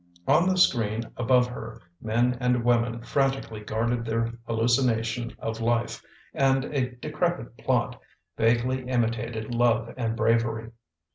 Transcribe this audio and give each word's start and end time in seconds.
On 0.27 0.49
the 0.49 0.57
screen 0.57 1.11
above 1.15 1.45
her 1.45 1.79
men 2.01 2.35
and 2.41 2.63
women 2.63 3.03
frantically 3.03 3.59
guarded 3.59 4.03
their 4.03 4.33
hallucination 4.47 5.35
of 5.37 5.61
life 5.61 6.03
and 6.33 6.65
a 6.65 6.95
de 6.95 7.11
crepit 7.11 7.55
plot 7.59 8.01
vaguely 8.35 8.87
imitated 8.87 9.53
love 9.53 9.93
and 9.97 10.15
bravery. 10.17 10.71